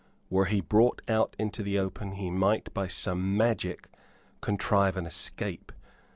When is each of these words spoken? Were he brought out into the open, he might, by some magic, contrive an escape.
Were 0.31 0.45
he 0.45 0.61
brought 0.61 1.03
out 1.07 1.35
into 1.37 1.61
the 1.61 1.77
open, 1.77 2.13
he 2.13 2.31
might, 2.31 2.73
by 2.73 2.87
some 2.87 3.37
magic, 3.37 3.87
contrive 4.41 4.97
an 4.97 5.05
escape. 5.05 5.71